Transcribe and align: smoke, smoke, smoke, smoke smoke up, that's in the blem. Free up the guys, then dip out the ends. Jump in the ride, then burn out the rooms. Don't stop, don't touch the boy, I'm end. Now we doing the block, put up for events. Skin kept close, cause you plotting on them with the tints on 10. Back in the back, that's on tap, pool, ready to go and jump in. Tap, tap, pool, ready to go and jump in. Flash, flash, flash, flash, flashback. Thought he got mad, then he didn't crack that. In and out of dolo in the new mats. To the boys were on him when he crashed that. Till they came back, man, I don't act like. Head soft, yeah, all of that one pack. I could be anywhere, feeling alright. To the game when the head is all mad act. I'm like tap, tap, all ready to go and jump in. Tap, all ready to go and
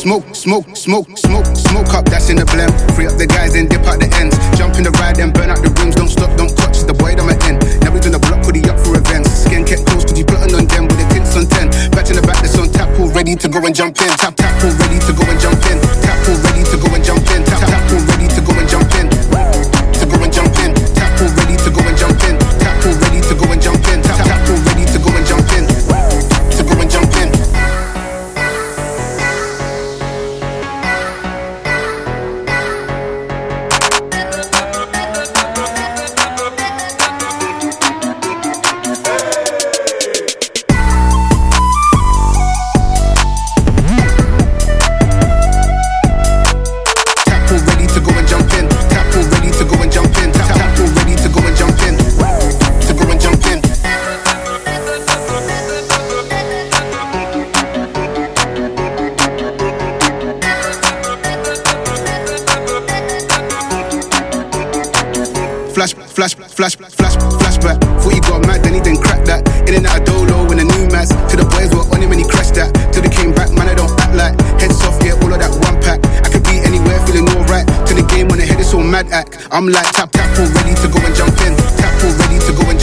smoke, 0.00 0.34
smoke, 0.34 0.76
smoke, 0.76 1.18
smoke 1.18 1.60
smoke 1.70 1.92
up, 1.94 2.04
that's 2.08 2.28
in 2.30 2.36
the 2.36 2.44
blem. 2.44 2.72
Free 2.96 3.06
up 3.06 3.16
the 3.20 3.26
guys, 3.26 3.52
then 3.52 3.68
dip 3.68 3.84
out 3.84 4.00
the 4.00 4.08
ends. 4.16 4.34
Jump 4.56 4.76
in 4.76 4.82
the 4.82 4.90
ride, 4.96 5.16
then 5.16 5.30
burn 5.30 5.50
out 5.50 5.60
the 5.60 5.68
rooms. 5.76 5.94
Don't 5.94 6.08
stop, 6.08 6.32
don't 6.36 6.52
touch 6.56 6.82
the 6.88 6.94
boy, 6.94 7.12
I'm 7.12 7.28
end. 7.46 7.60
Now 7.84 7.92
we 7.92 8.00
doing 8.00 8.16
the 8.16 8.22
block, 8.22 8.42
put 8.42 8.56
up 8.64 8.78
for 8.80 8.96
events. 8.96 9.44
Skin 9.44 9.64
kept 9.64 9.84
close, 9.86 10.04
cause 10.04 10.18
you 10.18 10.24
plotting 10.24 10.56
on 10.56 10.66
them 10.66 10.88
with 10.88 10.98
the 10.98 11.06
tints 11.12 11.36
on 11.36 11.46
10. 11.46 11.92
Back 11.92 12.08
in 12.08 12.16
the 12.16 12.24
back, 12.24 12.40
that's 12.42 12.58
on 12.58 12.72
tap, 12.72 12.88
pool, 12.96 13.12
ready 13.12 13.36
to 13.36 13.48
go 13.48 13.60
and 13.60 13.74
jump 13.74 14.00
in. 14.00 14.08
Tap, 14.16 14.34
tap, 14.34 14.52
pool, 14.60 14.72
ready 14.80 14.98
to 15.04 15.12
go 15.12 15.22
and 15.28 15.38
jump 15.40 15.60
in. 15.68 15.89
Flash, 65.70 65.94
flash, 65.94 66.34
flash, 66.34 66.74
flash, 66.74 67.16
flashback. 67.16 67.78
Thought 68.02 68.12
he 68.12 68.20
got 68.20 68.44
mad, 68.46 68.62
then 68.62 68.74
he 68.74 68.80
didn't 68.80 69.02
crack 69.02 69.24
that. 69.24 69.46
In 69.68 69.74
and 69.78 69.86
out 69.86 70.00
of 70.00 70.26
dolo 70.26 70.50
in 70.50 70.58
the 70.58 70.66
new 70.66 70.90
mats. 70.90 71.14
To 71.30 71.34
the 71.38 71.46
boys 71.46 71.70
were 71.70 71.86
on 71.94 72.02
him 72.02 72.10
when 72.10 72.18
he 72.18 72.26
crashed 72.26 72.58
that. 72.58 72.74
Till 72.92 73.02
they 73.02 73.08
came 73.08 73.32
back, 73.32 73.54
man, 73.54 73.70
I 73.70 73.74
don't 73.78 73.90
act 74.02 74.14
like. 74.18 74.34
Head 74.58 74.74
soft, 74.74 75.06
yeah, 75.06 75.14
all 75.22 75.30
of 75.30 75.38
that 75.38 75.54
one 75.62 75.78
pack. 75.78 76.02
I 76.26 76.28
could 76.28 76.42
be 76.42 76.58
anywhere, 76.58 76.98
feeling 77.06 77.30
alright. 77.38 77.70
To 77.86 77.92
the 77.94 78.02
game 78.10 78.26
when 78.26 78.42
the 78.42 78.46
head 78.50 78.58
is 78.58 78.74
all 78.74 78.82
mad 78.82 79.14
act. 79.14 79.46
I'm 79.54 79.70
like 79.70 79.86
tap, 79.94 80.10
tap, 80.10 80.26
all 80.42 80.50
ready 80.58 80.74
to 80.74 80.88
go 80.90 80.98
and 81.06 81.14
jump 81.14 81.38
in. 81.46 81.54
Tap, 81.78 81.94
all 82.02 82.14
ready 82.18 82.38
to 82.42 82.52
go 82.52 82.64
and 82.66 82.78